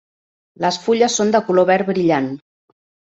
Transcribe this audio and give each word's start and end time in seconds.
Les 0.63 0.79
fulles 0.85 1.17
són 1.21 1.33
de 1.35 1.41
color 1.49 1.67
verd 1.71 1.91
brillant. 1.91 2.31